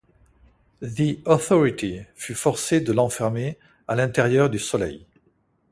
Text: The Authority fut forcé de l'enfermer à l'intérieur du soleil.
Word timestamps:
The 0.81 1.19
Authority 1.27 2.01
fut 2.15 2.33
forcé 2.33 2.81
de 2.81 2.91
l'enfermer 2.91 3.59
à 3.87 3.95
l'intérieur 3.95 4.49
du 4.49 4.57
soleil. 4.57 5.05